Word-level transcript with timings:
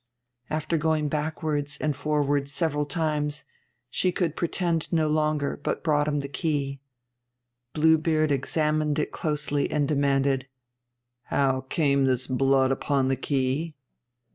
After 0.49 0.77
going 0.77 1.09
backwards 1.09 1.77
and 1.77 1.95
forwards 1.95 2.51
several 2.51 2.87
times, 2.87 3.45
she 3.91 4.11
could 4.11 4.35
pretend 4.35 4.91
no 4.91 5.07
longer, 5.07 5.59
but 5.61 5.83
brought 5.83 6.07
him 6.07 6.21
the 6.21 6.27
key. 6.27 6.79
Blue 7.73 7.99
Beard 7.99 8.31
examined 8.31 8.97
it 8.97 9.11
closely, 9.11 9.69
and 9.69 9.87
demanded 9.87 10.47
'How 11.25 11.61
came 11.69 12.05
this 12.05 12.25
blood 12.25 12.71
upon 12.71 13.09
the 13.09 13.15
key?' 13.15 13.75